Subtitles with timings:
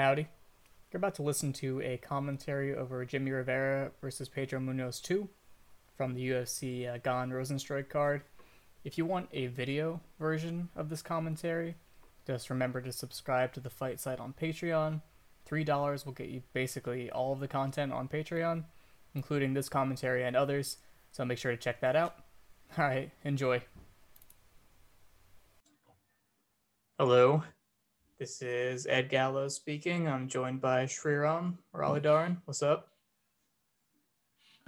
[0.00, 0.28] Howdy.
[0.90, 5.28] You're about to listen to a commentary over Jimmie Rivera versus Pedro Munhoz 2
[5.94, 8.22] from the UFC uh, Gane Rozenstruik card.
[8.82, 11.74] If you want a video version of this commentary,
[12.26, 15.02] just remember to subscribe to the fight site on Patreon.
[15.46, 18.64] $3 will get you basically all of the content on Patreon,
[19.14, 20.78] including this commentary and others,
[21.12, 22.16] so make sure to check that out.
[22.78, 23.60] Alright, enjoy.
[26.98, 27.42] Hello,
[28.20, 30.06] this is Ed Gallo speaking.
[30.06, 32.36] I'm joined by Sriram Muralidaran.
[32.44, 32.88] What's up?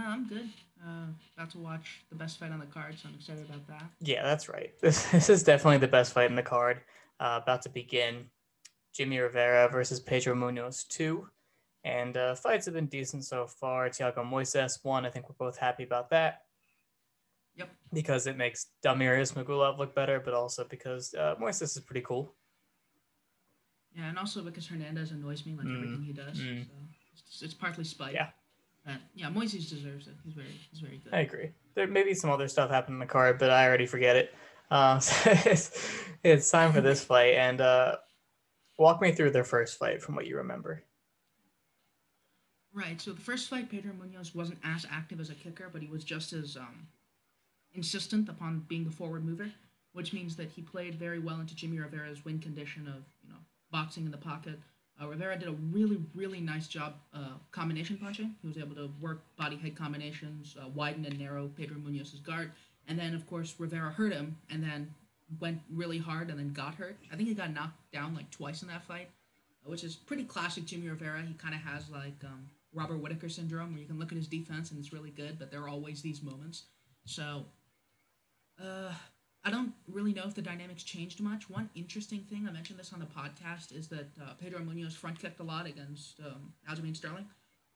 [0.01, 0.49] Uh, I'm good.
[0.83, 3.85] Uh, about to watch the best fight on the card, so I'm excited about that.
[4.01, 4.73] Yeah, that's right.
[4.81, 6.81] This, this is definitely the best fight in the card.
[7.21, 8.25] Uh, about to begin.
[8.95, 11.29] Jimmie Rivera versus Pedro Munhoz 2.
[11.85, 13.91] And uh, fights have been decent so far.
[13.91, 15.05] Tiago Moises won.
[15.05, 16.41] I think we're both happy about that.
[17.57, 17.69] Yep.
[17.93, 22.35] Because it makes Damir Ismagulov look better, but also because uh, Moises is pretty cool.
[23.97, 26.39] Yeah, and also because Hernandez annoys me like Mm, everything he does.
[26.39, 26.65] mm.
[26.65, 26.71] So
[27.29, 28.15] it's, it's partly spite.
[28.15, 28.29] Yeah.
[28.87, 30.15] Uh, yeah, Moises deserves it.
[30.25, 31.15] He's very, he's very good.
[31.15, 31.51] I agree.
[31.75, 34.35] There may be some other stuff happened in the card, but I already forget it.
[34.71, 35.71] Uh, so it's,
[36.25, 37.35] it's time for this fight.
[37.35, 37.97] And uh,
[38.79, 40.83] walk me through their first fight from what you remember.
[42.73, 43.01] Right.
[43.01, 46.05] So the first fight, Pedro Munhoz wasn't as active as a kicker, but he was
[46.05, 46.89] just as um,
[47.75, 49.51] insistent upon being the forward mover,
[49.93, 53.37] which means that he played very well into Jimmie Rivera's win condition of you know
[53.73, 54.61] boxing in the pocket.
[55.01, 58.37] Uh, Rivera did a really, really nice job uh, combination punching.
[58.41, 62.53] He was able to work body head combinations, uh, widen and narrow Pedro Munhoz's guard,
[62.87, 64.95] and then of course Rivera hurt him, and then
[65.41, 66.97] went really hard and then got hurt.
[67.13, 69.09] I think he got knocked down like twice in that fight,
[69.67, 71.23] uh, which is pretty classic Jimmie Rivera.
[71.23, 74.29] He kind of has like um, Robert Whitaker syndrome, where you can look at his
[74.29, 76.65] defense and it's really good, but there are always these moments.
[77.07, 77.47] So,
[78.63, 78.93] uh,
[79.45, 81.51] I don't really know if the dynamics changed much.
[81.51, 85.19] One interesting thing, I mentioned this on the podcast, is that uh, Pedro Munhoz front
[85.19, 87.27] kicked a lot against um, Aljamain Sterling,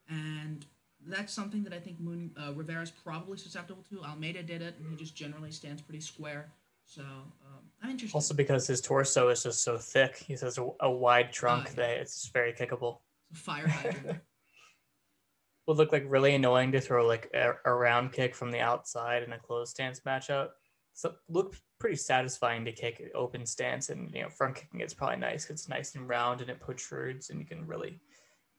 [0.08, 0.64] and
[1.08, 4.02] that's something that I think Moon, uh, Rivera's probably susceptible to.
[4.04, 6.52] Almeida did it, and he just generally stands pretty square.
[6.84, 8.14] So um, I'm interested.
[8.14, 11.70] Also, because his torso is just so thick, he has a, a wide trunk Oh,
[11.70, 11.76] yeah.
[11.88, 12.98] that it's very kickable.
[13.30, 14.20] It's a fire hydrant.
[15.66, 19.24] Would look like really annoying to throw like a, a round kick from the outside
[19.24, 20.50] in a closed stance matchup.
[20.92, 25.16] So looked pretty satisfying to kick open stance, and you know front kicking it's probably
[25.16, 25.44] nice.
[25.44, 28.00] 'cause It's nice and round and it protrudes, and you can really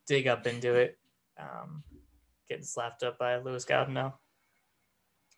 [0.06, 0.98] dig up into it.
[1.38, 1.84] Um,
[2.50, 4.14] getting slapped up by Louis Gaudinot.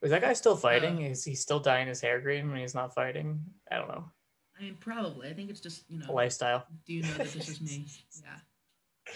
[0.01, 1.03] Is that guy still fighting?
[1.03, 3.43] Uh, Is he still dyeing his hair green when he's not fighting?
[3.69, 4.09] I don't know.
[4.57, 5.27] I mean, probably.
[5.29, 6.13] I think it's just you know.
[6.13, 6.65] Lifestyle.
[6.85, 7.85] Do you know that this is me?
[8.21, 9.13] Yeah.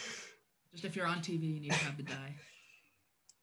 [0.71, 2.35] Just if you're on TV, you need to have the die.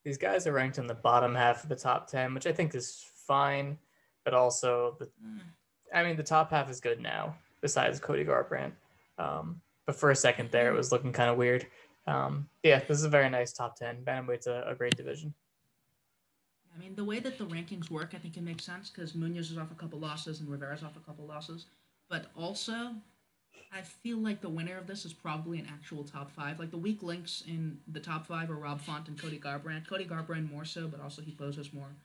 [0.03, 2.73] these guys are ranked in the bottom half of the top 10 which i think
[2.73, 3.77] is fine
[4.23, 5.39] but also the Uh,
[5.93, 8.73] i mean the top half is good now besides cody garbrandt
[9.17, 11.67] um, but for a second there it was looking kind of weird
[12.07, 15.33] um, yeah this is a very nice top 10 bantamweight's a, a great division
[16.73, 19.51] I mean, the way that the rankings work, I think it makes sense because Munhoz
[19.51, 21.65] is off a couple losses and Rivera's off a couple losses.
[22.09, 22.95] But also,
[23.73, 26.59] I feel like the winner of this is probably an actual top five.
[26.59, 29.87] Like the weak links in the top five are Rob Font and Cody Garbrandt.
[29.87, 31.95] Cody Garbrandt more so, but also he poses more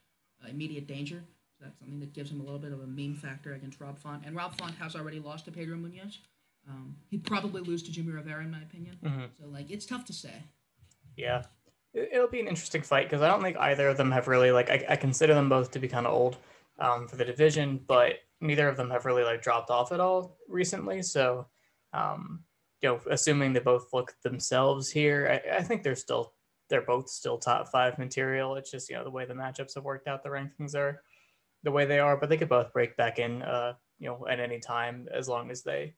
[0.44, 1.22] uh, immediate danger.
[1.58, 3.98] So that's something that gives him a little bit of a meme factor against Rob
[3.98, 4.24] Font.
[4.26, 6.18] And Rob Font has already lost to Pedro Munhoz.
[6.68, 8.98] Um, he'd probably lose to Jimmie Rivera, in my opinion.
[9.02, 9.28] Mhm.
[9.40, 10.34] So like, it's tough to say.
[11.16, 11.42] yeah
[11.94, 14.50] it, it'll be an interesting fight because i don't think either of them have really
[14.50, 16.36] like i, I consider them both to be kind of old
[16.78, 20.36] um, for the division but neither of them have really like dropped off at all
[20.46, 21.46] recently so
[21.94, 22.44] um,
[22.82, 26.34] you know assuming they both look themselves here I, I think they're still
[26.68, 29.84] they're both still top five material it's just you know the way the matchups have
[29.84, 31.00] worked out the rankings are
[31.66, 34.40] the way they are but they could both break back in uh you know at
[34.40, 35.92] any time as long as they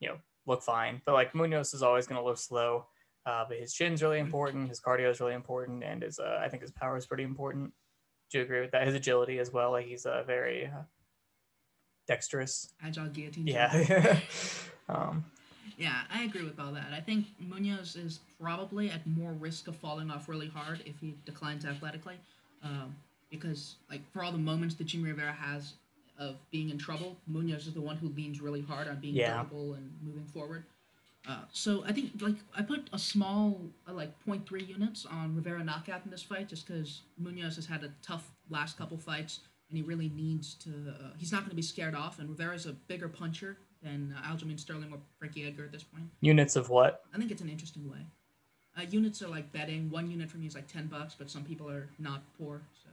[0.00, 0.16] you know
[0.46, 2.86] look fine but like munhoz is always going to look slow
[3.26, 4.68] uh, but his chin's really important.
[4.68, 7.72] His cardio is really important, and his uh, I think his power is pretty important.
[8.30, 8.86] Do you agree with that?
[8.86, 9.72] His agility as well.
[9.72, 10.82] Like he's uh, very uh,
[12.06, 12.72] dexterous.
[12.82, 13.48] Agile guillotine.
[13.48, 14.20] Yeah.
[14.88, 15.24] um,
[15.76, 16.92] Yeah, I agree with all that.
[16.92, 21.14] I think Munhoz is probably at more risk of falling off really hard if he
[21.24, 22.16] declines athletically,
[22.62, 22.94] um,
[23.30, 25.74] because like for all the moments that Jimmie Rivera has
[26.18, 29.34] of being in trouble, Munhoz is the one who leans really hard on being Yeah.
[29.34, 30.64] durable and moving forward.
[31.28, 35.62] Uh, so I think like I put a small uh, like 0.3 units on Rivera
[35.64, 39.76] knockout in this fight just because Munhoz has had a tough last couple fights and
[39.76, 40.70] he really needs to.
[40.88, 44.28] Uh, he's not going to be scared off, and Rivera's a bigger puncher than uh,
[44.32, 46.04] Aljamain Sterling or Frankie Edgar at this point.
[46.20, 47.02] units of what?
[47.12, 47.98] I think it's an interesting way.
[48.78, 49.90] Uh, units are like betting.
[49.90, 52.85] One unit for me is like ten bucks, but some people are not poor, so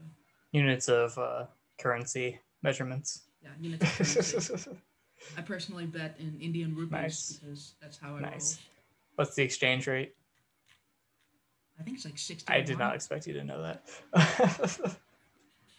[0.53, 1.45] Units of uh,
[1.77, 3.23] currency measurements.
[3.41, 3.99] yeah, units.
[3.99, 4.71] Of currency.
[5.37, 7.31] I personally bet in Indian rupees Nice.
[7.33, 8.59] because that's how I Nice.
[9.15, 10.15] What's the exchange rate?
[11.79, 12.51] I think it's like 60.
[12.51, 13.83] I did not expect you to know that.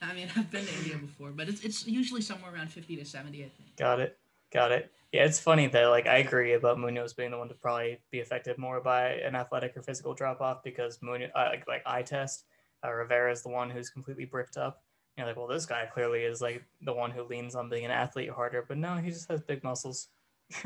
[0.02, 3.04] I mean, I've been to India before, but it's, it's usually somewhere around 50 to
[3.04, 3.76] 70, I think.
[3.76, 4.18] Got it.
[4.52, 4.90] Got it.
[5.12, 8.20] Yeah, it's funny that like I agree about Munhoz being the one to probably be
[8.20, 12.02] affected more by an athletic or physical drop off because Munhoz, uh, like like eye
[12.02, 12.44] test,
[12.84, 14.82] uh, Rivera is the one who's completely bricked up.
[15.16, 17.90] You're like, well, this guy clearly is like the one who leans on being an
[17.92, 20.08] athlete harder, but no, he just has big muscles.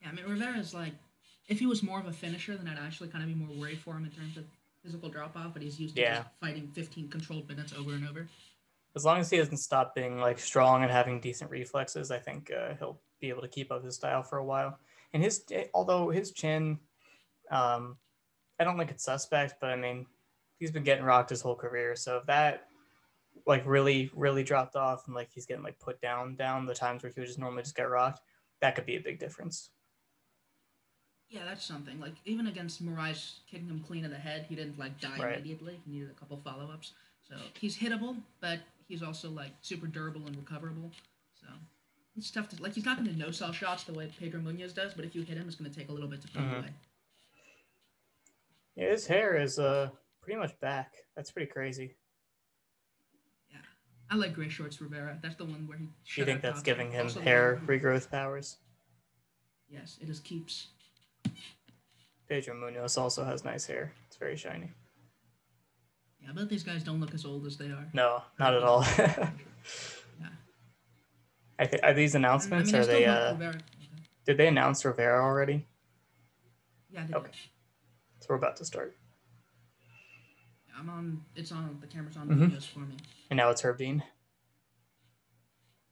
[0.00, 0.94] Yeah, I mean, Rivera is like,
[1.48, 3.78] if he was more of a finisher, then I'd actually kind of be more worried
[3.78, 4.44] for him in terms of
[4.82, 6.16] physical drop off, but he's used to Yeah.
[6.18, 8.26] just fighting 15 controlled minutes over and over.
[8.94, 12.50] as long as he doesn't stop being like strong and having decent reflexes, I think
[12.50, 14.78] uh, he'll be able to keep up his style for a while.
[15.14, 16.78] And his, although his chin,
[17.50, 17.96] um,
[18.62, 20.06] I don't think it's suspect, but I mean,
[20.58, 21.96] he's been getting rocked his whole career.
[21.96, 22.68] So if that
[23.44, 27.02] like really, really dropped off and like he's getting like put down, down the times
[27.02, 28.20] where he would just normally just get rocked,
[28.60, 29.70] that could be a big difference.
[31.28, 31.98] Yeah, that's something.
[31.98, 35.38] Like, even against Moraes kicking him clean in the head, he didn't, like, die Right.
[35.38, 35.80] immediately.
[35.86, 36.92] He needed a couple follow ups.
[37.26, 40.90] So he's hittable, but he's also, like, super durable and recoverable.
[41.40, 41.46] So
[42.18, 44.74] it's tough to, like, he's not going to no sell shots the way Pedro Munhoz
[44.74, 46.42] does, but if you hit him, it's going to take a little bit to put
[46.42, 46.58] him Mhm.
[46.58, 46.74] away.
[48.76, 49.90] Yeah, his hair is uh
[50.22, 50.94] pretty much back.
[51.16, 51.96] That's pretty crazy.
[53.50, 53.58] Yeah.
[54.10, 55.18] I like Gray Shorts Rivera.
[55.22, 55.84] That's the one where he.
[55.86, 58.58] Do you think that's giving him Also hair regrowth powers?
[59.68, 60.68] Yes, it is keeps.
[62.28, 63.92] Pedro Munhoz also has nice hair.
[64.06, 64.70] It's very shiny.
[66.22, 67.88] Yeah, I bet these guys don't look as old as they are.
[67.92, 68.86] No, not at all.
[70.20, 70.28] Yeah.
[71.58, 72.74] I think are these announcements?
[72.74, 73.04] I are mean, I they?
[73.06, 73.54] Uh, Rivera.
[74.26, 75.66] Did they announce Rivera already?
[76.90, 77.30] Yeah, they okay.
[77.30, 77.51] did.
[78.22, 78.96] So we're about to start,
[80.78, 81.24] I'm on.
[81.34, 81.76] It's on.
[81.80, 82.50] The camera's on Mhm.
[82.52, 82.96] Munhoz for me.
[83.30, 84.04] and now it's Herb Dean.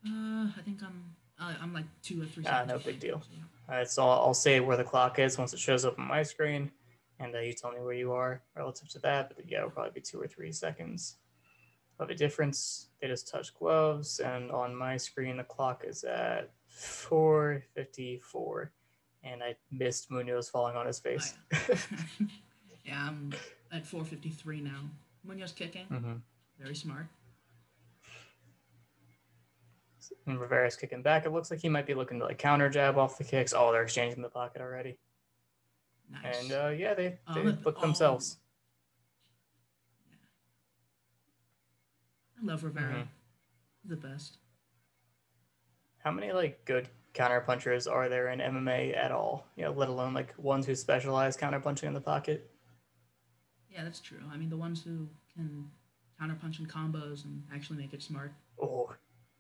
[0.07, 1.17] Uh, I think I'm.
[1.41, 2.45] Uh, I'm like two or three.
[2.47, 3.21] Ah, seconds no big deal.
[3.21, 3.43] so yeah.
[3.69, 6.07] All right, so I'll, I'll say where the clock is once it shows up on
[6.07, 6.71] my screen,
[7.19, 9.35] and uh, you tell me where you are relative to that.
[9.37, 11.17] But yeah, it'll probably be two or three seconds
[11.99, 12.91] of a difference.
[13.01, 18.71] They just touch gloves, and on my screen the clock is at 4:54,
[19.23, 21.35] and I missed Munhoz falling on his face.
[22.85, 23.33] yeah, I'm
[23.73, 24.81] at 4:53 now.
[25.27, 26.15] Munhoz kicking, hmm
[26.59, 27.07] very smart.
[30.27, 31.25] And Rivera's kicking back.
[31.25, 33.55] It looks like he might be looking to like counter jab off the kicks.
[33.57, 34.99] Oh, they're exchanging the pocket already.
[36.11, 36.43] Nice.
[36.43, 37.81] And uh, yeah, they, Oh, they look- book oh.
[37.83, 38.39] themselves.
[42.41, 42.93] I love Rivera.
[42.95, 43.07] Mhm.
[43.85, 44.39] The best.
[45.99, 49.47] How many like good counter punchers are there in MMA at all?
[49.57, 52.51] You know, let alone like ones who specialize counter punching in the pocket.
[53.71, 54.19] Yeah, that's true.
[54.33, 55.71] I mean, the ones who can
[56.21, 58.33] counterpunch in combos and actually make it smart.
[58.61, 58.93] Oh,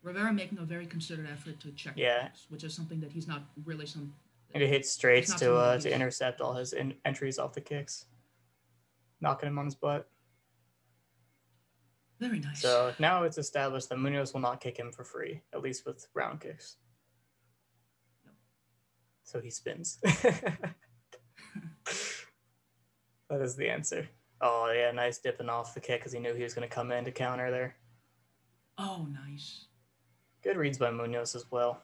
[0.02, 2.28] Rivera making a very considered effort to check Yeah.
[2.28, 4.14] kicks, which is something that he's not really some.
[4.55, 8.06] and he hits straights to uh, to intercept all his in- entries off the kicks,
[9.20, 10.08] knocking him on his butt.
[12.19, 12.61] Very nice.
[12.61, 16.06] So now it's established that Munhoz will not kick him for free, at least with
[16.14, 16.76] round kicks.
[19.25, 19.99] So he spins.
[20.02, 20.75] that
[23.40, 24.08] is the answer.
[24.40, 26.90] Oh yeah, nice dipping off the kick because he knew he was going to come
[26.93, 27.76] in to counter there.
[28.78, 29.67] oh, nice.
[30.43, 31.82] Good reads by Munhoz as well.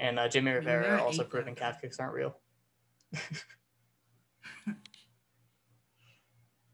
[0.00, 2.36] And uh, Jimmie Rivera Rivera also proving calf kicks aren't real.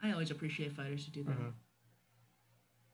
[0.03, 1.39] I always appreciate fighters who do that.
[1.39, 1.53] Mhm.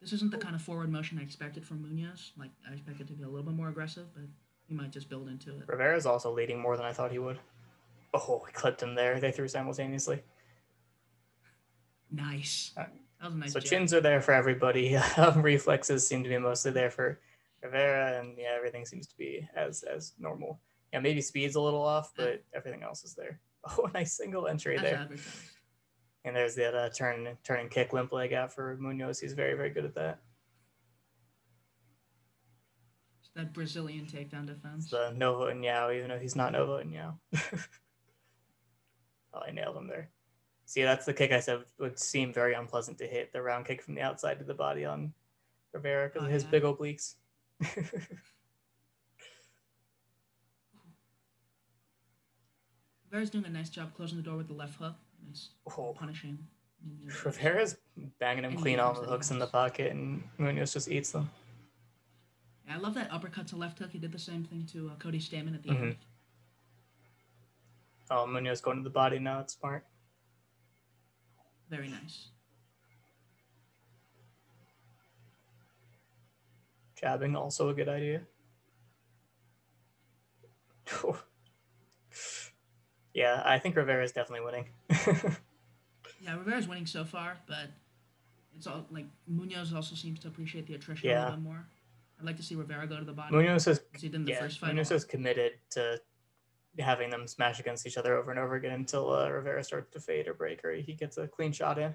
[0.01, 2.31] This isn't the kind of forward motion I expected from Munhoz.
[2.37, 4.25] Like I expected to be a little bit more aggressive, but
[4.71, 5.65] he might just build into it.
[5.67, 7.39] Rivera's also leading more than I thought he would.
[8.15, 9.19] Oh, he clipped him there.
[9.19, 10.23] They threw simultaneously.
[12.11, 12.73] Nice.
[12.77, 12.85] Uh,
[13.21, 13.53] That was a nice.
[13.53, 14.97] so chins are there for everybody.
[15.17, 17.19] Um, reflexes seem to be mostly there for
[17.65, 20.61] Rivera, and yeah, everything seems to be as as normal.
[20.93, 23.41] Yeah, maybe speed's a little off, but everything else is there.
[23.77, 25.01] Oh, nice single entry there.
[25.01, 25.29] advertised.
[26.25, 29.21] And there's that uh, turn turn and kick limp leg out for Munhoz.
[29.21, 30.21] He's very very good at that.
[33.11, 34.91] It's that Brazilian takedown defense.
[34.91, 37.15] The Nova União, even though he's not Nova União.
[39.35, 40.11] oh, I nailed him there.
[40.67, 43.33] See, that's the kick I said would seem very unpleasant to hit.
[43.33, 45.13] The round kick from the outside to the body on
[45.73, 46.51] Rivera because Oh, of his yeah.
[46.51, 47.15] big obliques.
[53.11, 54.95] Rivera's doing a nice job closing the door with the left hook.
[55.29, 56.39] It's oh, punishing.
[57.25, 57.77] Rivera's
[58.19, 61.29] banging him Any clean off the hooks in the pocket, and Munhoz just eats them.
[62.71, 63.91] Yeah, I love that uppercut to left hook.
[63.91, 65.83] He did the same thing to uh, Cody Stamann at the Mhm.
[65.83, 65.97] end.
[68.11, 69.41] Oh, Munhoz going to the body now.
[69.41, 69.85] It's smart.
[71.69, 72.29] Very nice.
[76.95, 78.23] Jabbing also a good idea.
[83.13, 84.69] Yeah, I think Rivera is definitely winning.
[86.21, 87.71] Yeah, Rivera's winning so far, but
[88.55, 91.67] it's all like Munhoz also seems to appreciate the attrition a little more.
[92.21, 93.35] I'd like to see Rivera go to the body.
[93.35, 94.75] Munhoz is he did in the yeah, first fight.
[94.75, 94.97] Munhoz lot.
[94.97, 96.01] is committed to
[96.79, 100.01] having them smash against each other over and over again until uh, Rivera starts to
[100.01, 101.95] fade or break or he gets a clean shot in.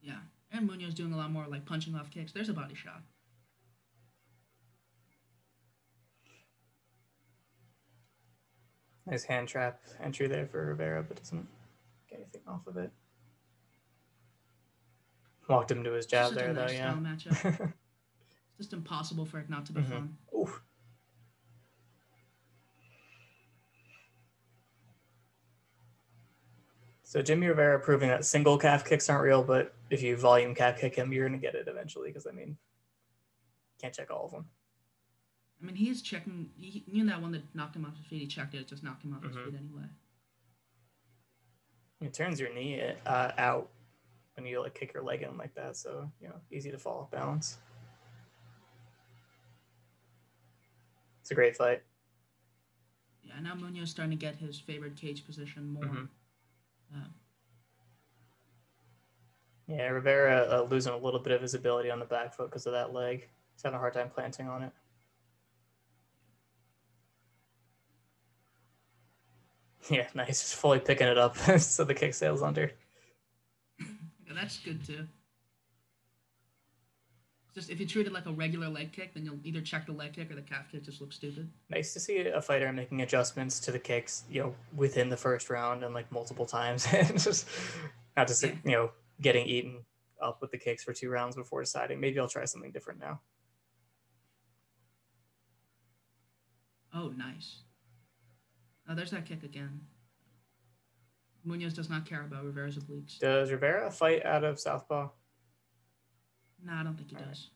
[0.00, 0.18] Yeah,
[0.50, 2.32] and Munhoz doing a lot more like punching off kicks.
[2.32, 3.02] There's a body shot.
[9.06, 11.46] Nice hand trap entry there for Rivera, but doesn't
[12.08, 12.90] get anything off of it.
[15.48, 17.56] Walked him to his jab Such a there, though, nice yeah.
[18.60, 18.62] style matchup.
[18.62, 19.88] It's just impossible for it not to be Mhm.
[19.88, 20.18] fun.
[20.36, 20.62] Oof.
[27.02, 30.78] So Jimmie Rivera proving that single calf kicks aren't real, but if you volume calf
[30.78, 32.08] kick him, you're gonna get it eventually.
[32.08, 32.56] Because I mean,
[33.80, 34.48] can't check all of them.
[35.60, 36.50] I mean, he is checking.
[36.56, 38.20] He knew that one that knocked him off his feet.
[38.20, 38.60] He checked it.
[38.60, 39.44] It just knocked him off his Mhm.
[39.46, 39.88] feet anyway.
[42.00, 43.70] It turns your knee uh, out
[44.34, 47.00] when you like kick your leg in like that, so you know easy to fall
[47.00, 47.58] off balance.
[51.30, 51.80] It's a great fight.
[53.22, 55.84] Yeah, now Munhoz starting to get his favorite cage position more.
[55.84, 56.08] Mhm.
[56.92, 57.06] Uh,
[59.68, 62.66] Yeah, Rivera uh, losing a little bit of his ability on the back foot because
[62.66, 63.28] of that leg.
[63.52, 64.72] He's having a hard time planting on it.
[69.88, 70.40] Yeah, nice.
[70.42, 72.72] Just fully picking it up so the kick sails under.
[73.78, 73.86] yeah,
[74.34, 75.06] that's good too.
[77.54, 79.92] Just if you treat it like a regular leg kick, then you'll either check the
[79.92, 81.50] leg kick or the calf kick just looks stupid.
[81.68, 85.50] Nice to see a fighter making adjustments to the kicks, you know, within the first
[85.50, 87.48] round and like multiple times, and just
[88.16, 88.54] not just Yeah.
[88.64, 88.90] you know
[89.20, 89.84] getting eaten
[90.22, 93.20] up with the kicks for two rounds before deciding maybe I'll try something different now.
[96.94, 97.58] Oh, nice.
[98.88, 99.80] Oh, there's that kick again.
[101.46, 103.18] Munhoz does not care about Rivera's obliques.
[103.18, 105.08] Does Rivera fight out of southpaw?
[106.64, 107.30] No, I don't think he Alright.
[107.30, 107.48] does.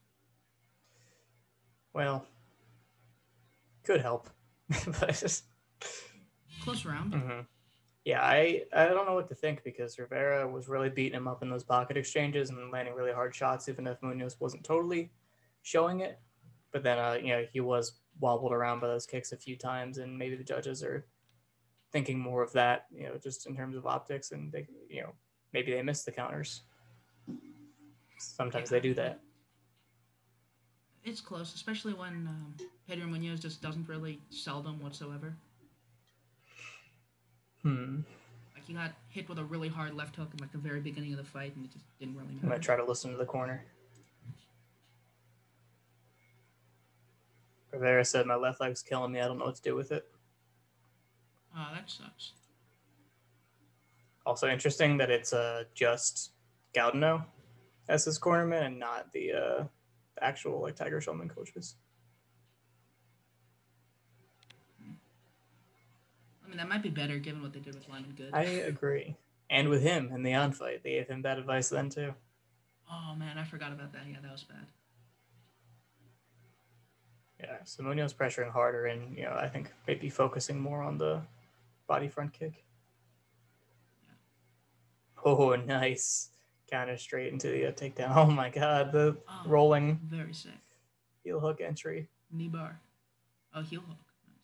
[1.92, 2.26] Well,
[3.84, 4.28] could help,
[5.00, 5.14] but.
[5.14, 5.44] just...
[6.62, 7.14] Close round.
[7.14, 7.40] hmm
[8.04, 11.42] Yeah, I I don't know what to think because Rivera was really beating him up
[11.42, 15.12] in those pocket exchanges and landing really hard shots, even if Munhoz wasn't totally
[15.62, 16.18] showing it.
[16.72, 19.98] But then, uh, you know, he was wobbled around by those kicks a few times,
[19.98, 21.06] and maybe the judges are
[21.92, 25.12] thinking more of that, you know, just in terms of optics, and they, you know,
[25.52, 26.62] maybe they missed the counters.
[28.24, 29.20] Sometimes they do that.
[31.04, 32.54] It's close, especially when um,
[32.88, 35.34] Pedro Munhoz just doesn't really sell them whatsoever.
[37.62, 38.00] Hmm.
[38.54, 41.12] Like he got hit with a really hard left hook in like the very beginning
[41.12, 42.40] of the fight, and it just didn't really matter.
[42.42, 43.64] I'm gonna try to listen to the corner.
[47.72, 49.20] Rivera said, "My left leg's killing me.
[49.20, 50.06] I don't know what to do with it."
[51.56, 52.32] Oh, that sucks.
[54.26, 56.32] Also interesting that it's uh, just
[56.74, 57.24] Gaudinot
[57.88, 59.64] as his cornerman and not the uh,
[60.14, 61.76] the actual like Tiger Schulmann coaches.
[66.44, 68.30] I mean, that might be better given what they did with Lyman Good.
[68.32, 69.16] I agree.
[69.50, 72.14] And with him in the on fight, they gave him bad advice then too.
[72.90, 74.02] Oh man, I forgot about that.
[74.08, 74.66] Yeah, that was bad.
[77.40, 81.22] Yeah, so Munhoz pressuring harder and you know I think maybe focusing more on the
[81.86, 82.64] body front kick.
[85.24, 86.30] Oh, nice
[86.70, 88.12] counter straight into the uh, takedown.
[88.16, 89.42] Oh my god, the Oh.
[89.46, 90.52] rolling Very sick.
[91.22, 92.08] heel hook entry.
[92.30, 92.80] Knee bar.
[93.54, 93.98] Oh, heel hook.
[94.28, 94.38] Nice.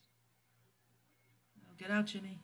[1.66, 2.40] Oh, get out, Jimmie.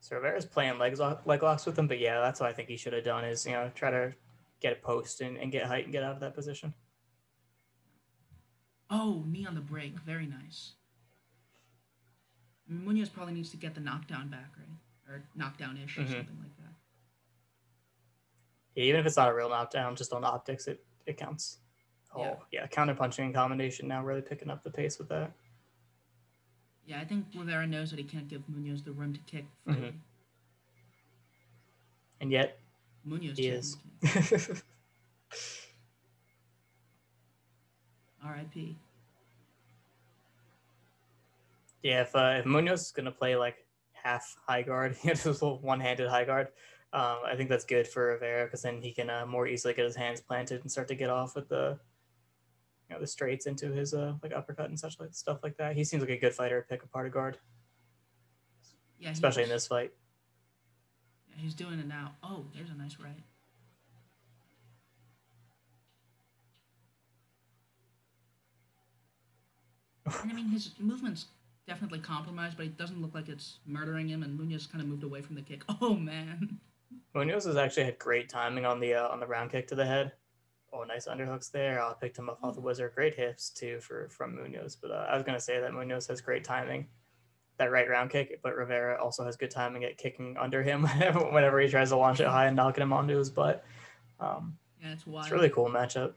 [0.00, 2.76] So Rivera's playing legs leg locks with him, but yeah, that's what I think he
[2.76, 4.12] should have done is you know try to
[4.60, 6.72] get a post and, and get height and get out of that position.
[8.90, 9.98] Oh, knee on the break.
[10.00, 10.72] Very nice.
[12.70, 15.12] Munhoz probably needs to get the knockdown back, right?
[15.14, 16.10] Or knockdown ish or Mhm.
[16.12, 16.59] something like that.
[18.80, 21.58] Yeah, even if it's not a real knockdown, just on optics, it, it counts.
[22.14, 22.36] Oh Yeah.
[22.50, 25.32] yeah, counter punching and combination now really picking up the pace with that.
[26.86, 29.92] Yeah, I think Rivera knows that he can't give Munhoz the room to kick Mhm.
[32.22, 32.58] And yet
[33.06, 33.76] Munhoz he is.
[38.24, 38.76] R.I.P.
[41.82, 45.58] Yeah, if uh, if Munhoz is gonna play like half high guard, just a little
[45.60, 46.48] one-handed high guard,
[46.92, 49.84] um, I think that's good for Rivera because then he can uh, more easily get
[49.84, 51.78] his hands planted and start to get off with the,
[52.88, 55.76] you know, the straights into his uh like uppercut and such like stuff like that.
[55.76, 57.38] He seems like a good fighter to pick apart a guard,
[58.98, 59.92] Yeah, especially in this fight.
[61.28, 62.16] Yeah, he's doing it now.
[62.22, 63.24] Oh, there's a nice right.
[70.06, 71.26] I mean, his movement's
[71.66, 74.22] definitely compromised, but it doesn't look like it's murdering him.
[74.22, 75.62] And Munhoz kind of moved away from the kick.
[75.80, 76.60] Oh man.
[77.14, 79.86] Munhoz has actually had great timing on the uh, on the round kick to the
[79.86, 80.12] head.
[80.72, 81.82] Oh, nice underhooks there.
[81.82, 82.92] I picked him up off the wizard.
[82.94, 84.76] Great hips too for from Munhoz.
[84.80, 86.86] But uh, I was gonna say that Munhoz has great timing,
[87.58, 88.40] that right round kick.
[88.42, 90.84] But Rivera also has good timing at kicking under him
[91.32, 93.64] whenever he tries to launch it high and knocking him onto his butt.
[94.20, 95.26] Um, yeah, it's wild.
[95.26, 96.12] It's really cool matchup.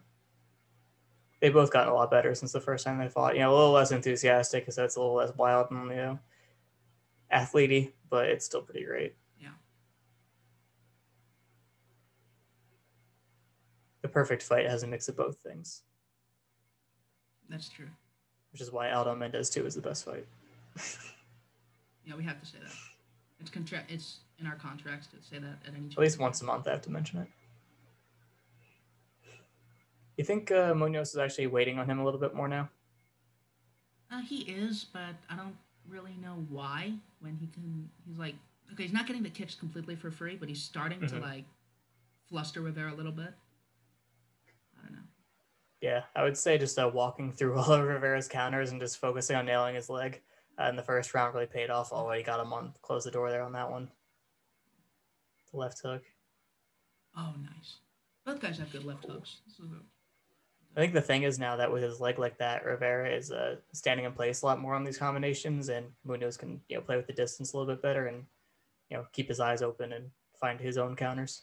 [1.41, 3.33] They both gotten a lot better since the first time they fought.
[3.33, 6.19] You know, a little less enthusiastic because that's a little less wild and you know,
[7.33, 9.15] athletey, but it's still pretty great.
[14.02, 15.81] the perfect fight has a mix of both things.
[17.49, 17.89] That's true.
[18.51, 20.25] Which is why Aldo Mendes 2 is the best fight.
[22.05, 22.71] yeah, we have to say that.
[23.39, 25.79] It's contra- It's in our contracts to say that at any.
[25.79, 25.91] Time.
[25.91, 27.27] At least once a month, I have to mention it.
[30.17, 32.69] You think uh, Munhoz is actually waiting on him a little bit more now?
[34.11, 35.55] Uh, he is, but I don't
[35.89, 36.93] really know why.
[37.19, 38.35] When he can, he's like,
[38.71, 41.19] okay, he's not getting the kicks completely for free, but he's starting mm-hmm.
[41.19, 41.45] to like
[42.29, 43.33] fluster Rivera a little bit.
[45.83, 49.35] Yeah, I would say just uh, walking through all of Rivera's counters and just focusing
[49.35, 50.21] on nailing his leg
[50.57, 51.91] uh, in the first round really paid off.
[51.91, 53.89] Already got him on close the door there on that one.
[55.51, 56.03] The left hook.
[57.17, 57.79] Oh, nice.
[58.25, 59.41] Both guys have good left hooks.
[60.75, 63.57] I think the thing is now that with his leg like that, Rivera is uh,
[63.73, 66.95] standing in place a lot more on these combinations, and Munhoz can you know play
[66.95, 68.23] with the distance a little bit better and
[68.89, 71.41] you know keep his eyes open and find his own counters.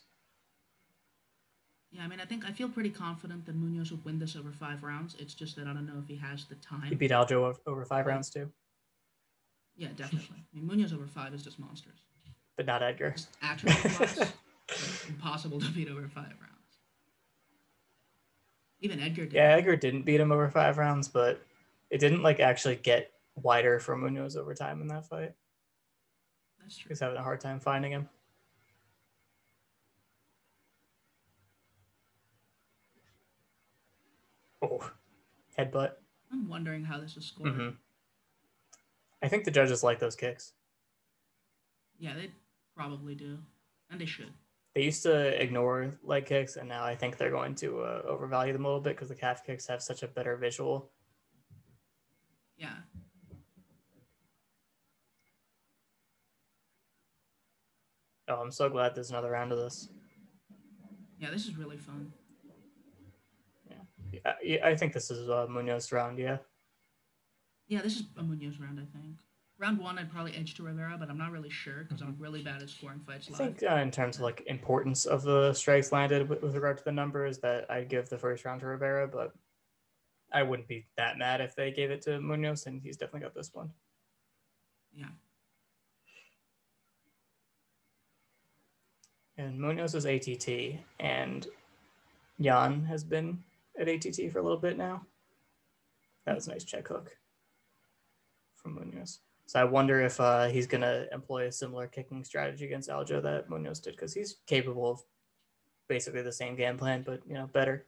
[1.91, 4.51] Yeah, I mean, I think I feel pretty confident that Munhoz would win this over
[4.51, 5.15] five rounds.
[5.19, 6.83] It's just that I don't know if he has the time.
[6.83, 8.49] He beat Aljo over five rounds too.
[9.75, 10.37] Yeah, definitely.
[10.37, 11.99] I mean, Munhoz over five is just monsters.
[12.55, 13.15] But not Edgar.
[13.41, 13.73] Actually,
[15.09, 16.77] impossible to beat over five rounds.
[18.79, 19.25] Even Edgar.
[19.25, 19.33] Did.
[19.33, 21.41] Yeah, Edgar didn't beat him over five rounds, but
[21.89, 25.33] it didn't like actually get wider for Munhoz over time in that fight.
[26.61, 26.89] That's true.
[26.89, 28.07] He's having a hard time finding him.
[34.61, 34.91] Oh,
[35.57, 35.91] headbutt.
[36.31, 37.53] I'm wondering how this is scored.
[37.53, 37.69] Mm-hmm.
[39.23, 40.53] I think the judges like those kicks.
[41.99, 42.31] Yeah, they
[42.75, 43.37] probably do,
[43.89, 44.31] and they should.
[44.73, 48.53] They used to ignore leg kicks, and now I think they're going to uh, overvalue
[48.53, 50.89] them a little bit because the calf kicks have such a better visual.
[52.57, 52.69] Yeah.
[58.29, 59.89] Oh, I'm so glad there's another round of this.
[61.19, 62.13] Yeah, this is really fun.
[64.25, 66.37] I, I think this is a Munhoz round, yeah.
[67.67, 69.17] Yeah, this is a Munhoz round, I think.
[69.57, 72.41] Round one, I'd probably edge to Rivera, but I'm not really sure because I'm really
[72.41, 73.39] bad at scoring fights live.
[73.39, 76.79] I think uh, in terms of like importance of the strikes landed with, with regard
[76.79, 79.33] to the numbers, that I'd give the first round to Rivera, but
[80.33, 83.35] I wouldn't be that mad if they gave it to Munhoz, and he's definitely got
[83.35, 83.69] this one.
[84.95, 85.05] Yeah.
[89.37, 91.47] And Munhoz is ATT, and
[92.39, 93.43] Yan has been
[93.81, 95.05] at ATT for a little bit now.
[96.25, 97.17] That was a nice check hook
[98.55, 99.19] from Munhoz.
[99.47, 103.21] So I wonder if uh, he's going to employ a similar kicking strategy against Aljo
[103.23, 105.01] that Munhoz did because he's capable of
[105.89, 107.85] basically the same game plan, but you know better.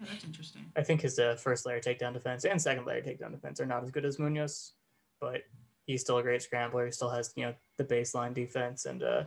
[0.00, 0.64] Yeah, that's interesting.
[0.76, 3.84] I think his uh, first layer takedown defense and second layer takedown defense are not
[3.84, 4.72] as good as Munhoz,
[5.20, 5.42] but
[5.86, 6.86] he's still a great scrambler.
[6.86, 9.24] He still has you know the baseline defense and uh,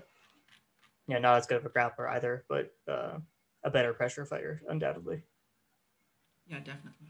[1.08, 3.20] yeah, not as good of a grappler either, but uh,
[3.64, 5.24] a better pressure fighter, undoubtedly.
[6.48, 7.08] Yeah, definitely.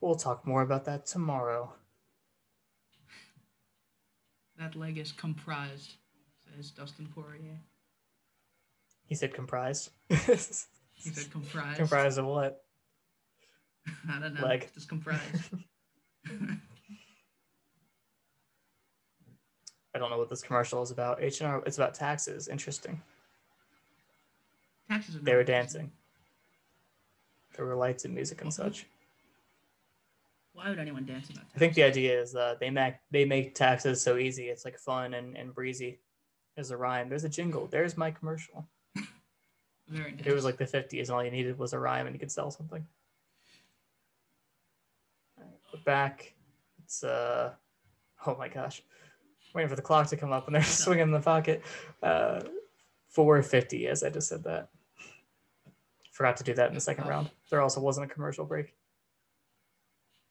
[0.00, 1.72] We'll talk more about that tomorrow.
[4.58, 5.94] That leg is comprised,
[6.44, 7.60] says Dustin Poirier.
[9.06, 9.90] He said comprised.
[10.08, 11.78] he said comprised.
[11.78, 12.64] Comprised of what?
[14.10, 14.46] I don't know.
[14.46, 14.68] Leg.
[14.74, 15.20] Just comprised.
[19.94, 21.22] I don't know what this commercial is about.
[21.22, 21.62] H and R.
[21.66, 22.48] It's about taxes.
[22.48, 23.02] Interesting.
[24.90, 25.92] Taxes they were dancing.
[27.56, 28.86] There were lights and music and such.
[30.52, 31.52] Why would anyone dance about taxes?
[31.54, 34.48] I think the idea is uh, they make they make taxes so easy.
[34.48, 36.00] It's like fun and, and breezy.
[36.56, 37.08] There's a rhyme.
[37.08, 37.68] There's a jingle.
[37.68, 38.68] There's my commercial.
[39.88, 40.26] Very nice.
[40.26, 42.32] It was like the 50s, and all you needed was a rhyme, and you could
[42.32, 42.84] sell something.
[45.38, 46.34] Right, back.
[46.82, 47.52] It's uh,
[48.26, 48.82] oh my gosh,
[49.54, 51.62] waiting for the clock to come up, and they're swinging in the pocket.
[52.02, 52.40] Uh,
[53.10, 54.68] 450, as I just said that.
[56.20, 57.30] Forgot to do that in the second round.
[57.48, 58.74] There also wasn't a commercial break.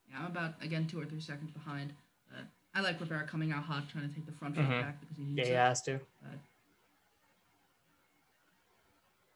[0.08, 1.94] Yeah, I'm about again two or three seconds behind.
[2.32, 2.44] Uh,
[2.76, 4.82] I like Rivera coming out hot, trying to take the front foot mm-hmm.
[4.82, 5.48] back because he needs yeah, it.
[5.48, 5.96] he has to.
[5.96, 6.38] Uh,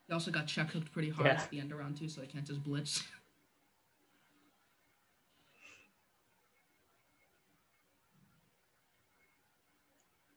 [0.08, 1.42] he also got check hooked pretty hard yeah.
[1.42, 3.02] at the end of round two, so I can't just blitz.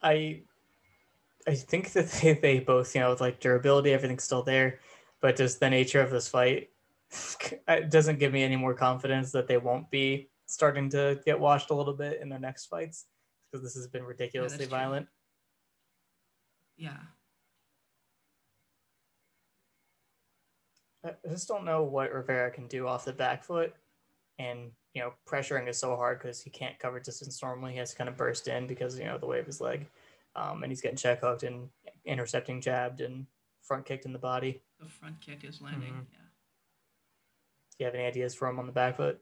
[0.03, 0.41] I
[1.47, 4.79] I think that they, they both, you know, with like durability, everything's still there,
[5.21, 6.71] but just the nature of this fight
[7.69, 11.71] it doesn't give me any more confidence that they won't be starting to get washed
[11.71, 13.07] a little bit in their next fights
[13.51, 14.67] because this has been ridiculously true.
[14.67, 15.07] violent.
[16.77, 16.97] Yeah.
[21.05, 23.75] I I just don't know what Rivera can do off the back foot.
[24.39, 27.73] And, you know, pressuring is so hard because he can't cover distance normally.
[27.73, 29.87] He has to kind of burst in because, you know, the way of his leg.
[30.35, 31.71] Um, and he's getting check hooked and
[32.05, 33.27] intercepting jabbed and
[33.67, 34.63] front kicked in the body.
[34.81, 35.93] The front kick is landing.
[35.93, 36.07] Mhm.
[36.13, 36.19] Yeah.
[36.19, 39.21] Do you have any ideas for him on the back foot?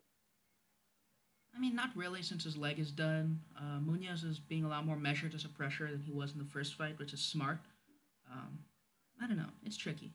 [1.55, 3.41] I mean, not really, since his leg is done.
[3.57, 6.39] Uh, Munhoz is being a lot more measured as a pressure than he was in
[6.39, 7.61] the first fight, which is smart.
[8.31, 8.65] Um,
[9.21, 9.51] I don't know.
[9.65, 10.15] It's tricky.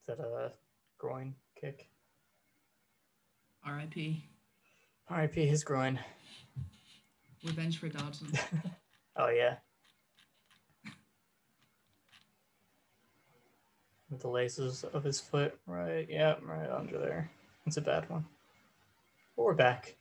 [0.00, 0.52] Is that a
[0.98, 1.88] groin kick?
[3.64, 4.22] R.I.P.
[5.10, 5.98] RIP his groin.
[7.44, 8.32] Revenge for Dodson.
[9.18, 9.56] Oh yeah.
[14.10, 16.06] With the laces of his foot, right?
[16.08, 17.30] Yeah, right under there.
[17.66, 18.24] It's a bad one.
[19.36, 19.96] But we're back.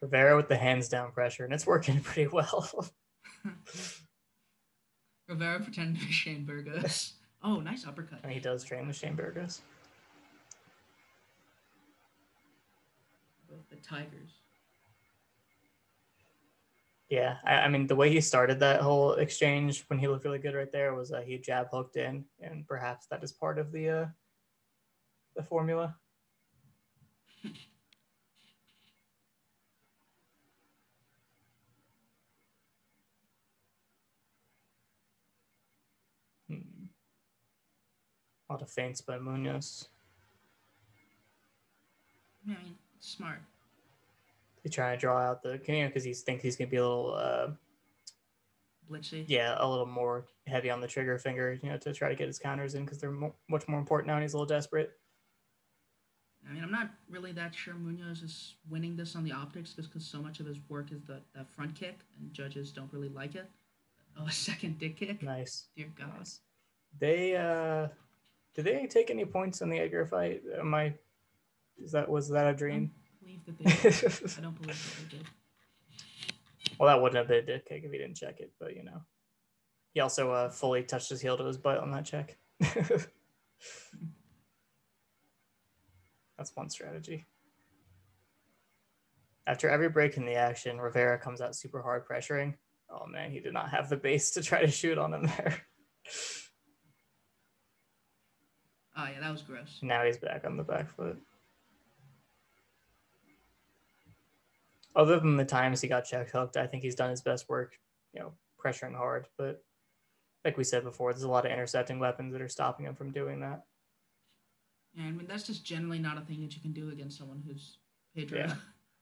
[0.00, 2.88] Rivera with the hands down pressure, and it's working pretty well.
[5.28, 7.14] Rivera pretending to be Shane Burgos.
[7.42, 8.18] Oh, nice uppercut.
[8.22, 9.62] and he does train with Shane Burgos.
[13.48, 14.39] Both the Tigers.
[17.10, 20.38] Yeah, I, I mean the way he started that whole exchange when he looked really
[20.38, 23.72] good right there was uh, he jab hooked in, and perhaps that is part of
[23.72, 24.06] the uh,
[25.36, 25.96] the formula.
[36.48, 36.56] Hmm.
[38.48, 39.86] A lot of feints by Munhoz.
[42.44, 43.38] I mean, smart.
[44.62, 46.82] He's trying to draw out the you know because he thinks he's gonna be a
[46.82, 47.48] little uh,
[48.90, 49.24] Blitzy.
[49.28, 52.26] yeah, a little more heavy on the trigger finger, you know, to try to get
[52.26, 54.92] his counters in because they're mo- much more important now, and he's a little desperate.
[56.48, 59.90] I mean, I'm not really that sure Munhoz is winning this on the optics just
[59.90, 63.10] because so much of his work is the, that front kick, and judges don't really
[63.10, 63.48] like it.
[64.18, 65.22] Oh, a second dick kick?
[65.22, 66.10] Nice, Dear God.
[66.18, 66.40] nice.
[66.98, 67.88] They uh,
[68.54, 70.42] did they take any points in the Edgar fight?
[70.58, 70.94] Am I?
[71.78, 72.90] Is that was that a dream?
[73.30, 73.94] Believe that they did.
[74.38, 75.26] I don't believe that they did.
[76.78, 78.82] well, that wouldn't have been a dick kick if he didn't check it, but you
[78.84, 79.02] know,
[79.94, 82.38] he also uh, fully touched his heel to his butt on that check.
[86.38, 87.26] That's one strategy.
[89.46, 92.54] After every break in the action, Rivera comes out super hard pressuring.
[92.88, 95.62] Oh man, he did not have the base to try to shoot on him there.
[98.96, 99.78] Oh, yeah, that was gross.
[99.82, 101.18] now he's back on the back foot.
[104.96, 107.78] Other than the times he got check hooked, I think he's done his best work,
[108.12, 109.26] you know, pressuring hard.
[109.38, 109.62] But
[110.44, 113.12] like we said before, there's a lot of intercepting weapons that are stopping him from
[113.12, 113.64] doing that.
[114.94, 117.42] Yeah, I mean, that's just generally not a thing that you can do against someone
[117.46, 117.78] who's
[118.14, 118.38] Pedro.
[118.38, 118.54] Yeah.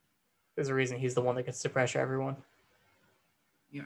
[0.54, 2.36] There's a reason he's the one that gets to pressure everyone.
[3.70, 3.82] yeah.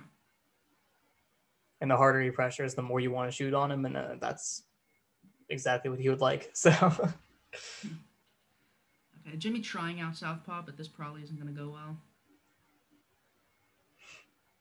[1.80, 4.14] And the harder he pressures, the more you want to shoot on him, and uh,
[4.20, 4.62] that's
[5.48, 6.50] exactly what he would like.
[6.54, 6.70] So
[9.26, 11.96] Okay, Jimmie trying out Southpaw, but this probably isn't going to go well.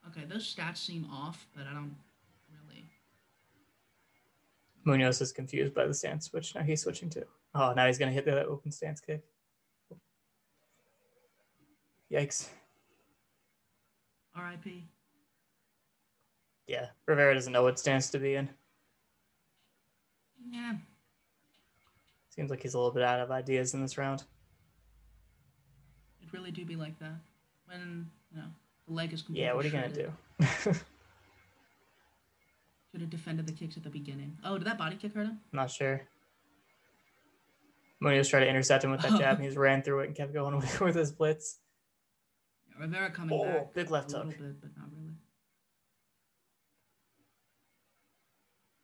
[0.10, 1.96] Okay, those stats seem off, but I don't
[2.52, 2.86] really.
[4.86, 6.56] Munhoz is confused by the stance switch.
[6.56, 7.26] Now he's switching to.
[7.54, 9.22] Oh, now he's gonna hit that open stance kick.
[12.12, 12.50] Yikes!
[14.36, 14.88] R.I.P.
[16.68, 18.50] Yeah, Rivera doesn't know what stance to be in.
[20.50, 20.74] Yeah,
[22.30, 24.24] Seems like he's a little bit out of ideas in this round.
[26.32, 27.20] Really do be like that
[27.66, 28.48] when you know
[28.88, 29.46] the leg is completely.
[29.46, 30.12] Yeah, what are you gonna shredded.
[30.40, 30.74] do?
[32.92, 34.38] Should have defended the kicks at the beginning.
[34.44, 35.40] Oh, did that body kick hurt him?
[35.54, 36.02] Not sure.
[38.04, 40.16] Munhoz tried to intercept him with that jab, and he just ran through it and
[40.16, 41.60] kept going with, with his blitz.
[42.70, 43.74] Yeah, Rivera coming Oh, back.
[43.74, 44.28] big left hook.
[44.30, 45.14] bit, but not really.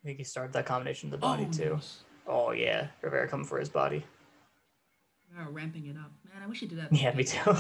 [0.04, 1.74] I think he started that combination of the body oh, too.
[1.74, 2.04] nice.
[2.28, 4.04] Oh yeah, Rivera coming for his body.
[5.30, 6.12] Rivera ramping it up.
[6.24, 6.94] Man, I wish he did that.
[6.94, 7.40] Yeah, me too.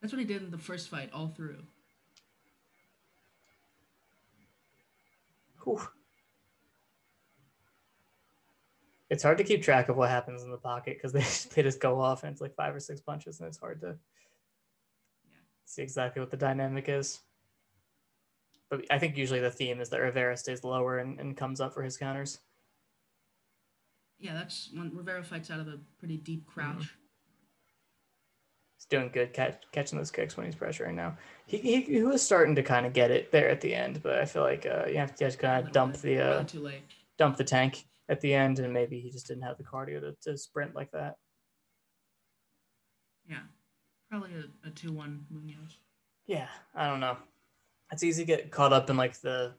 [0.00, 1.62] That's what he did in the first fight, all through.
[5.64, 5.80] Whew.
[9.08, 11.20] It's hard to keep track of what happens in the pocket because they,
[11.54, 13.96] they just go off and it's like five or six punches and it's hard to
[15.28, 15.38] Yeah.
[15.64, 17.20] see exactly what the dynamic is.
[18.68, 21.72] But I think usually the theme is that Rivera stays lower and, and comes up
[21.72, 22.40] for his counters.
[24.18, 26.94] Yeah, that's when Rivera fights out of a pretty deep crouch.
[28.76, 31.16] he's doing good catch, catching those kicks when he's pressuring now.
[31.46, 34.18] He, he, he was starting to kind of get it there at the end, but
[34.18, 36.82] I feel like uh, you have to just kind of dump the uh, too late.
[37.18, 40.16] dump the tank at the end, and maybe he just didn't have the cardio to,
[40.22, 41.16] to sprint like that.
[43.28, 43.40] Yeah,
[44.10, 45.76] probably a, a two-one Munhoz.
[46.26, 47.16] Yeah, I don't know.
[47.92, 49.54] It's easy to get caught up in like the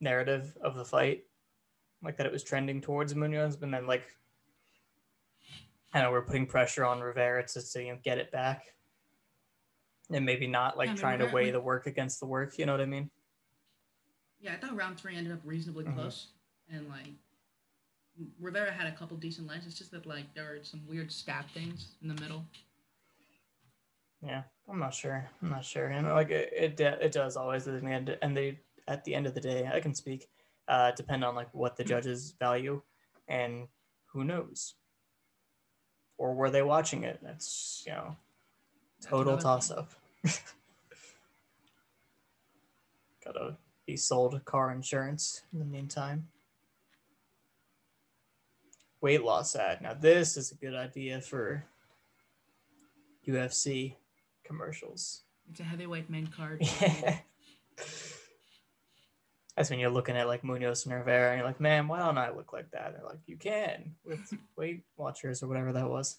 [0.00, 1.24] narrative of the fight,
[2.04, 4.04] like that it was trending towards Munhoz, and then like
[5.92, 8.64] I know we're putting pressure on Rivera to, to you know, get it back,
[10.10, 12.58] and maybe not like Yeah, trying to weigh like- the work against the work.
[12.58, 13.10] You know what I mean?
[14.40, 15.94] Yeah, I thought round three ended up reasonably Mhm.
[15.94, 16.28] close,
[16.68, 17.12] and like
[18.38, 19.66] Rivera had a couple decent lines.
[19.66, 22.44] It's just that like there were some weird stab things in the middle.
[24.22, 25.28] Yeah, I'm not sure.
[25.42, 25.88] I'm not sure.
[25.88, 29.26] And like it, it, it does always at the end, and they at the end
[29.26, 30.28] of the day, I can speak.
[30.66, 32.80] Uh, depend on like what the judges value,
[33.28, 33.68] and
[34.06, 34.74] who knows,
[36.16, 37.18] or were they watching it?
[37.22, 38.16] That's you know,
[39.02, 39.90] total toss up.
[43.24, 46.28] Gotta be sold car insurance in the meantime.
[49.00, 49.82] Weight loss ad.
[49.82, 51.66] Now this is a good idea for
[53.26, 53.96] UFC
[54.44, 55.22] commercials.
[55.50, 56.62] It's a heavyweight main card.
[56.80, 57.18] Yeah.
[59.56, 62.18] That's when you're looking at like Munhoz and Rivera and you're like, man, why don't
[62.18, 62.92] I look like that?
[62.92, 66.16] They're like, you can with Weight Watchers or whatever that was.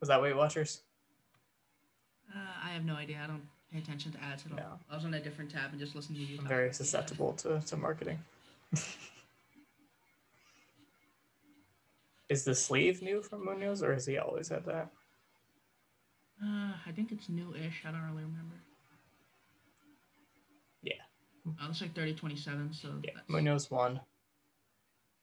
[0.00, 0.82] Was that Weight Watchers?
[2.34, 3.20] Uh, I have no idea.
[3.24, 4.58] I don't pay attention to ads at all.
[4.58, 4.78] No.
[4.90, 6.38] I was on a different tab and just listening to you.
[6.38, 6.86] I'm very about the ad.
[6.86, 8.18] susceptible to, to marketing.
[12.28, 14.90] is the sleeve new from Munhoz or has he always had that?
[16.42, 17.82] Uh, I think it's new-ish.
[17.86, 18.56] I don't really remember.
[21.60, 24.00] Uh, looks like 3027, so Yeah, that's, Munhoz won.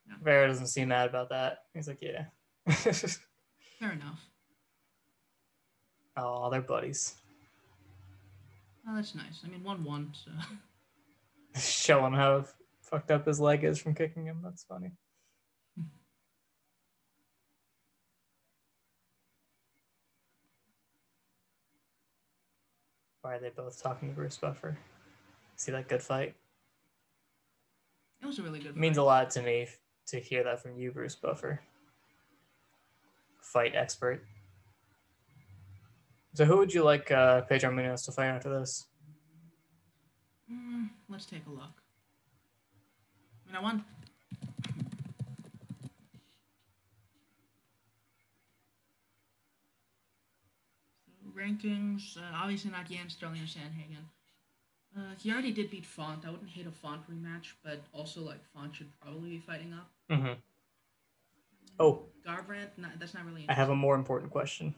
[0.07, 0.15] Yeah.
[0.19, 1.63] Rivera doesn't seem mad about that.
[1.73, 2.25] He's like, yeah.
[2.67, 4.19] fair enough.
[6.17, 7.15] oh, they're buddies.
[8.87, 9.41] Oh, that's nice.
[9.43, 10.31] I mean, 1-1, so...
[11.59, 12.45] Showing how
[12.81, 14.41] fucked up his leg is from kicking him.
[14.43, 14.91] That's funny.
[23.25, 24.77] Why are they both talking to Bruce Buffer?
[25.55, 26.35] See that good fight?
[28.21, 29.67] It was a really good It means a lot to me
[30.07, 31.61] to hear that from you, Bruce Buffer.
[33.39, 34.23] Fight expert.
[36.33, 38.87] So who would you like uh, Pedro Munhoz to fight after this?
[40.51, 41.81] Mm, let's take a look.
[43.47, 43.83] I mean, I want.
[51.35, 54.05] Rankings, uh, obviously not Yan Sterling or Sandhagen.
[54.97, 56.25] Uh, he already did beat Font.
[56.25, 59.89] I wouldn't hate a Font rematch, but also like Font should probably be fighting up.
[60.09, 60.33] Mm-hmm.
[61.79, 63.45] Oh, Garbrandt, not, that's not really.
[63.49, 64.73] I have a more important question.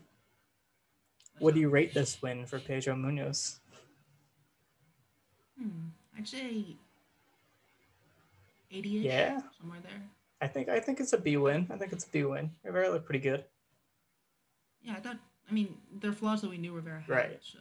[1.39, 3.59] What do you rate this win for Pedro Munhoz?
[5.59, 6.65] Hmm, I'd say.
[8.71, 9.39] 80 Yeah.
[9.59, 10.01] Somewhere there.
[10.41, 11.67] I think I think it's a B win.
[11.71, 12.51] I think it's a B win.
[12.63, 13.43] Rivera looked pretty good.
[14.81, 15.17] Yeah, I thought.
[15.49, 17.09] I mean, there are flaws that we knew Rivera had.
[17.09, 17.39] Right.
[17.41, 17.59] So.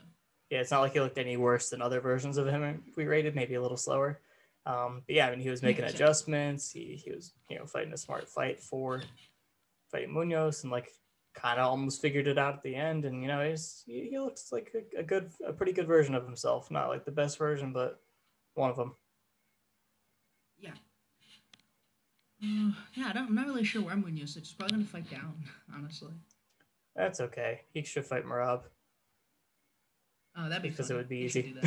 [0.51, 3.35] Yeah, it's not like he looked any worse than other versions of him we rated,
[3.35, 4.21] maybe a little slower.
[4.65, 6.71] Um, but yeah, I mean, he was making adjustments.
[6.71, 9.03] He he was you know fighting a smart fight for
[9.91, 10.91] fighting Munhoz and like
[11.35, 13.05] kind of almost figured it out at the end.
[13.05, 16.15] And you know, he's he, he looks like a, a good, a pretty good version
[16.15, 16.71] of himself.
[16.71, 18.01] Not like the best version, but
[18.55, 18.97] one of them.
[20.59, 20.71] Yeah.
[22.43, 24.35] Uh, yeah, I don't, I'm not really sure where Munhoz is.
[24.35, 26.13] He's probably going to fight down, honestly.
[26.95, 27.61] That's okay.
[27.73, 28.63] He should fight Merab
[30.37, 31.55] Oh, that'd be because it would be easy.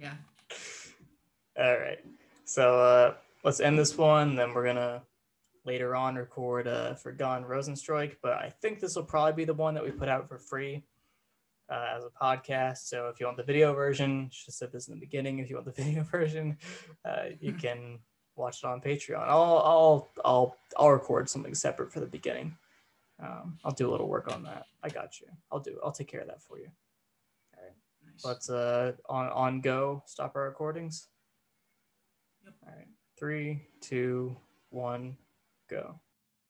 [0.00, 0.14] Yeah.
[1.58, 1.98] All right.
[2.46, 4.34] So uh, let's end this one.
[4.34, 5.02] Then we're gonna
[5.66, 9.54] later on record uh, for Gane Rozenstruik, but I think this will probably be the
[9.54, 10.82] one that we put out for free
[11.70, 12.88] uh, as a podcast.
[12.88, 15.38] So if you want the video version, should have said this in the beginning.
[15.38, 16.56] If you want the video version,
[17.04, 17.98] uh, you can
[18.36, 19.28] watch it on Patreon.
[19.28, 22.56] I'll I'll I'll I'll record something separate for the beginning.
[23.22, 24.64] Um, I'll do a little work on that.
[24.82, 25.26] I got you.
[25.52, 25.78] I'll do.
[25.84, 26.68] I'll take care of that for you.
[28.24, 31.08] Let's uh on on go stop our recordings.
[32.44, 32.54] Yep.
[32.66, 32.88] All right.
[33.18, 34.36] Three, two,
[34.70, 35.16] one,
[35.68, 36.00] go.